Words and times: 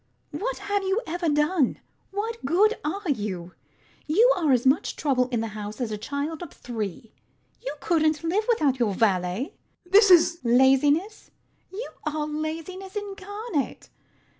What 0.31 0.57
have 0.57 0.81
you 0.81 0.99
ever 1.05 1.29
done? 1.29 1.77
What 2.09 2.43
good 2.43 2.73
are 2.83 3.07
you? 3.07 3.53
You 4.07 4.33
are 4.35 4.51
as 4.51 4.65
much 4.65 4.95
trouble 4.95 5.27
in 5.29 5.41
the 5.41 5.49
house 5.49 5.79
as 5.79 5.91
a 5.91 5.95
child 5.99 6.41
of 6.41 6.51
three. 6.51 7.11
You 7.63 7.75
couldn't 7.81 8.23
live 8.23 8.45
without 8.49 8.79
your 8.79 8.95
valet. 8.95 9.53
RANDALL. 9.53 9.91
This 9.91 10.09
is 10.09 10.39
LADY 10.43 10.53
UTTERWORD. 10.53 10.59
Laziness! 10.59 11.31
You 11.71 11.89
are 12.07 12.25
laziness 12.25 12.95
incarnate. 12.95 13.89